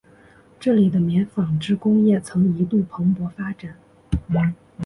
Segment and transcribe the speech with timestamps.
[0.59, 3.77] 这里的棉纺织工业曾一度蓬勃发展。